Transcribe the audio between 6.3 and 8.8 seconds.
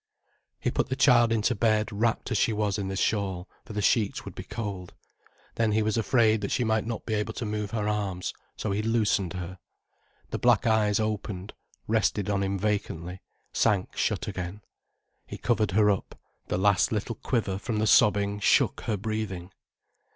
that she might not be able to move her arms, so